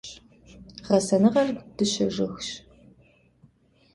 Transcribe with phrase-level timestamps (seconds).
[0.85, 2.47] Гъэсэныгъэр дыщэ жыгщ.